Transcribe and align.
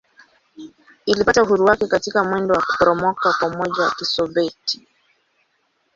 Ilipata 1.05 1.43
uhuru 1.43 1.65
wake 1.65 1.87
katika 1.87 2.23
mwendo 2.23 2.53
wa 2.53 2.61
kuporomoka 2.61 3.33
kwa 3.39 3.47
Umoja 3.47 3.83
wa 3.83 3.91
Kisovyeti. 3.91 4.87